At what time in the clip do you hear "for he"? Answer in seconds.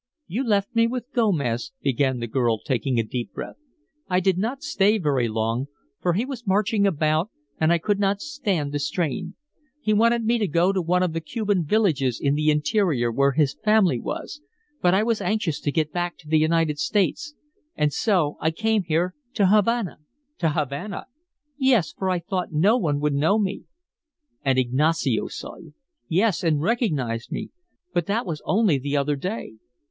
5.99-6.25